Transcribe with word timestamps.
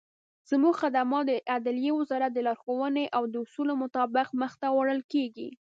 زموږخدمات 0.49 1.25
دعدلیي 1.47 1.91
وزارت 1.99 2.31
دلارښووني 2.33 3.05
او 3.17 3.23
داصولو 3.33 3.73
مطابق 3.83 4.27
مخته 4.41 4.67
وړل 4.77 5.01
کیږي. 5.13 5.49